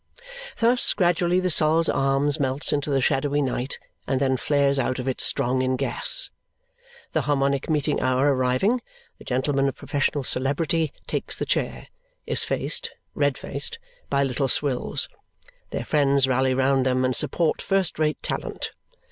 Thus, 0.57 0.95
gradually 0.95 1.39
the 1.39 1.51
Sol's 1.51 1.87
Arms 1.87 2.39
melts 2.39 2.73
into 2.73 2.89
the 2.89 3.01
shadowy 3.01 3.39
night 3.39 3.77
and 4.07 4.19
then 4.19 4.35
flares 4.35 4.79
out 4.79 4.97
of 4.97 5.07
it 5.07 5.21
strong 5.21 5.61
in 5.61 5.75
gas. 5.75 6.31
The 7.11 7.21
Harmonic 7.21 7.69
Meeting 7.69 8.01
hour 8.01 8.33
arriving, 8.33 8.81
the 9.19 9.23
gentleman 9.23 9.67
of 9.69 9.75
professional 9.75 10.23
celebrity 10.23 10.91
takes 11.05 11.37
the 11.37 11.45
chair, 11.45 11.85
is 12.25 12.43
faced 12.43 12.89
(red 13.13 13.37
faced) 13.37 13.77
by 14.09 14.23
Little 14.23 14.47
Swills; 14.47 15.07
their 15.69 15.85
friends 15.85 16.27
rally 16.27 16.55
round 16.55 16.83
them 16.83 17.05
and 17.05 17.15
support 17.15 17.61
first 17.61 17.99
rate 17.99 18.23
talent. 18.23 18.71